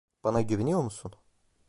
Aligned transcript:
Bana 0.23 0.41
güveniyor 0.41 0.81
musun? 0.83 1.11